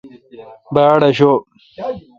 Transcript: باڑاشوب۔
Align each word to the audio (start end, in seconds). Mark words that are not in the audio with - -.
باڑاشوب۔ 0.73 1.41